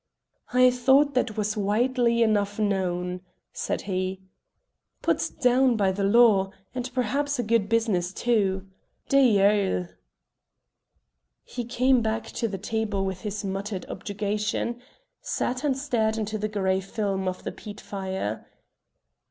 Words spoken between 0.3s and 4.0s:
"I thought that was widely enough known," said